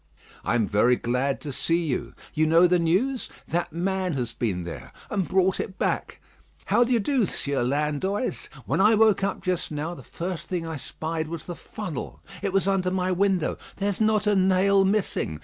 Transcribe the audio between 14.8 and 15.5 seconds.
missing.